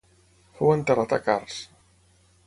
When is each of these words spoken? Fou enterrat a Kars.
Fou 0.59 0.71
enterrat 0.75 1.13
a 1.17 1.19
Kars. 1.27 1.59